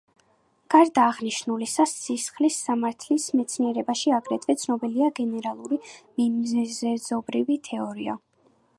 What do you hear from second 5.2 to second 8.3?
გენერალური მიზეზობრიობის თეორია.